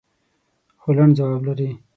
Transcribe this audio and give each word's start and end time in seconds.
خو 0.79 0.89
لنډ 0.97 1.11
ځواب 1.17 1.41
لري. 1.47 1.69